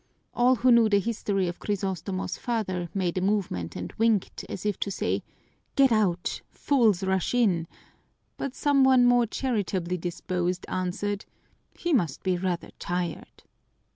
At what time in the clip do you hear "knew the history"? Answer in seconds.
0.71-1.47